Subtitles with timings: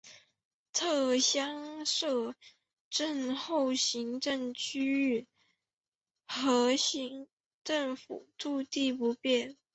[0.73, 2.33] 撤乡设
[2.89, 5.27] 镇后行政区域
[6.25, 6.71] 和
[7.63, 9.55] 政府驻地不变。